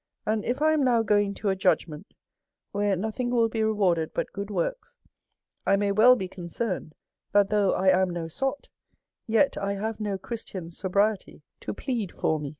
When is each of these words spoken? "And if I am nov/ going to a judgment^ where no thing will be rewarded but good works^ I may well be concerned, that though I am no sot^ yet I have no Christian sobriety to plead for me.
"And 0.26 0.44
if 0.44 0.60
I 0.60 0.74
am 0.74 0.84
nov/ 0.84 1.06
going 1.06 1.32
to 1.32 1.48
a 1.48 1.56
judgment^ 1.56 2.04
where 2.72 2.94
no 2.94 3.10
thing 3.10 3.30
will 3.30 3.48
be 3.48 3.62
rewarded 3.64 4.12
but 4.12 4.30
good 4.34 4.48
works^ 4.48 4.98
I 5.64 5.76
may 5.76 5.92
well 5.92 6.14
be 6.14 6.28
concerned, 6.28 6.94
that 7.32 7.48
though 7.48 7.72
I 7.72 7.88
am 7.88 8.10
no 8.10 8.24
sot^ 8.24 8.68
yet 9.26 9.56
I 9.56 9.72
have 9.72 9.98
no 9.98 10.18
Christian 10.18 10.70
sobriety 10.70 11.42
to 11.60 11.72
plead 11.72 12.12
for 12.12 12.38
me. 12.38 12.58